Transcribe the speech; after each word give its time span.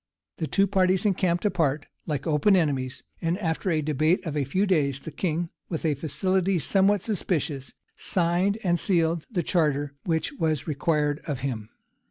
The 0.37 0.47
two 0.47 0.65
parties 0.65 1.05
encamped 1.05 1.45
apart, 1.45 1.85
like 2.07 2.25
open 2.25 2.55
enemies; 2.55 3.03
and 3.21 3.37
after 3.37 3.69
a 3.69 3.83
debate 3.83 4.25
of 4.25 4.35
a 4.35 4.45
few 4.45 4.65
days, 4.65 4.99
the 5.01 5.11
king, 5.11 5.51
with 5.69 5.85
a 5.85 5.93
facility 5.93 6.57
somewhat 6.57 7.03
suspicious, 7.03 7.75
signed 7.95 8.57
and 8.63 8.79
sealed 8.79 9.27
the 9.29 9.43
charter 9.43 9.93
which 10.03 10.33
was 10.33 10.65
required 10.67 11.21
of 11.27 11.41
him. 11.41 11.69